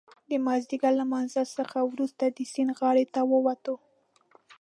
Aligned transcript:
د 0.29 0.31
مازدیګر 0.45 0.91
له 0.93 0.97
لمانځه 1.01 1.41
څخه 1.57 1.79
وروسته 1.91 2.23
د 2.27 2.39
سیند 2.51 2.71
غاړې 2.77 3.05
ته 3.13 3.21
ووتلو. 3.31 3.75